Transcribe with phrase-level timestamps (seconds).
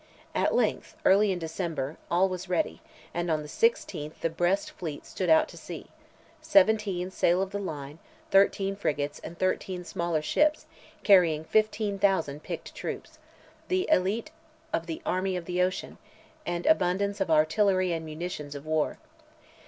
[0.33, 2.81] At length, early in December, all was ready,
[3.13, 5.91] and on the 16th the Brest fleet stood out to sea;
[6.41, 7.99] 17 sail of the line,
[8.31, 10.65] 13 frigates, and 13 smaller ships,
[11.03, 13.19] carrying 15,000 picked troops,
[13.67, 14.29] the élite
[14.73, 15.99] of "the Army of the Ocean,"
[16.47, 18.97] and abundance of artillery and munitions of war.